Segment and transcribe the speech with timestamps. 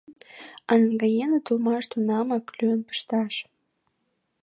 [0.69, 3.33] А наҥгаеныт улмаш тунамак лӱен пышташ.